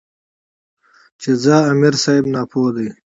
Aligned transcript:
چې 1.21 1.31
ځه 1.43 1.55
امیر 1.71 1.93
صېب 2.03 2.23
ناپوهَ 2.33 2.67
دے 2.75 2.87
ـ 2.91 2.95